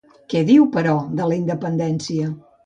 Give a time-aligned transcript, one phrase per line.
[0.33, 2.33] Què diu, però, de la independència?